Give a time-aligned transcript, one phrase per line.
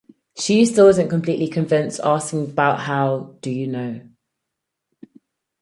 [0.35, 4.01] She still isn't completely convinced, asking, But how do you know?